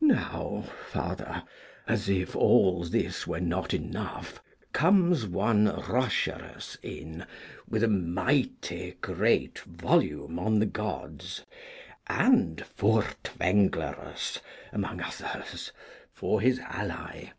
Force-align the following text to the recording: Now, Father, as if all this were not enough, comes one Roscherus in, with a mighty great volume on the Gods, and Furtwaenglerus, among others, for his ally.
Now, 0.00 0.64
Father, 0.88 1.42
as 1.86 2.08
if 2.08 2.34
all 2.34 2.84
this 2.84 3.26
were 3.26 3.38
not 3.38 3.74
enough, 3.74 4.40
comes 4.72 5.26
one 5.26 5.66
Roscherus 5.66 6.78
in, 6.82 7.26
with 7.68 7.82
a 7.84 7.88
mighty 7.88 8.92
great 9.02 9.58
volume 9.58 10.38
on 10.38 10.58
the 10.58 10.64
Gods, 10.64 11.44
and 12.06 12.64
Furtwaenglerus, 12.78 14.38
among 14.72 15.02
others, 15.02 15.70
for 16.14 16.40
his 16.40 16.58
ally. 16.60 17.32